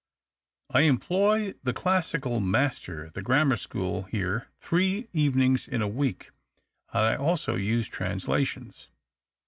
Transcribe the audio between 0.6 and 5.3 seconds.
I employ the classical master at the grammar school here three